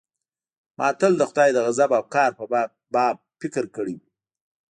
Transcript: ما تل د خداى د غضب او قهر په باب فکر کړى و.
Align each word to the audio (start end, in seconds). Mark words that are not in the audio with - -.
ما 0.77 0.87
تل 0.99 1.13
د 1.17 1.21
خداى 1.29 1.49
د 1.53 1.57
غضب 1.65 1.89
او 1.97 2.03
قهر 2.13 2.31
په 2.39 2.43
باب 2.93 3.15
فکر 3.41 3.63
کړى 3.75 3.95
و. 3.99 4.03